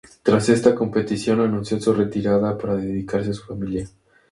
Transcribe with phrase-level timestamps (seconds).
[0.23, 3.87] Tras esta competición, anunció su retirada para dedicarse a su familia.